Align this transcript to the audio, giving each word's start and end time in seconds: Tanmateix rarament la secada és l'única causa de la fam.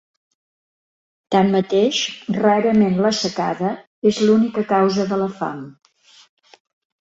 Tanmateix 1.35 1.99
rarament 2.39 2.97
la 3.09 3.13
secada 3.19 3.77
és 4.15 4.25
l'única 4.27 4.67
causa 4.75 5.09
de 5.15 5.23
la 5.25 5.33
fam. 5.39 5.65